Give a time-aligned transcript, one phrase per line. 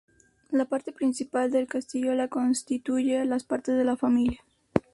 [0.49, 4.39] La parte principal del castillo la constituyen las partes de la familia.